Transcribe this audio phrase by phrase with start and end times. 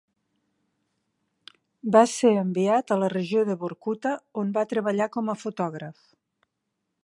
[1.95, 6.01] Va ser enviat a la regió de Vorkuta, on va treballar com a fotògraf.